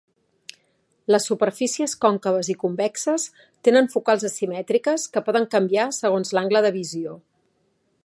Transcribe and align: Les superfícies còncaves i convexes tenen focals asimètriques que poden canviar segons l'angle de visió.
Les 1.15 1.27
superfícies 1.31 1.93
còncaves 2.05 2.49
i 2.55 2.57
convexes 2.65 3.27
tenen 3.69 3.93
focals 3.97 4.27
asimètriques 4.33 5.09
que 5.15 5.27
poden 5.29 5.49
canviar 5.57 5.89
segons 6.03 6.37
l'angle 6.39 6.69
de 6.69 6.77
visió. 6.83 7.19